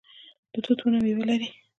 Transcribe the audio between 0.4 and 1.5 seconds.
د توت ونه میوه لري